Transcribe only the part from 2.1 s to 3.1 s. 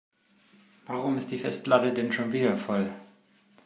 schon wieder voll?